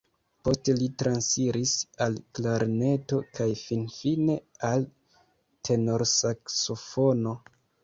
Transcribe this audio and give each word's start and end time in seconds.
Poste 0.47 0.73
li 0.77 0.85
transiris 1.01 1.73
al 2.05 2.17
klarneto 2.39 3.21
kaj 3.37 3.47
finfine 3.61 4.39
al 4.71 4.89
tenorsaksofono. 5.71 7.39